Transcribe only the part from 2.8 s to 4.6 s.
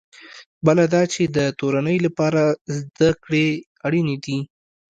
زده کړې اړینې دي.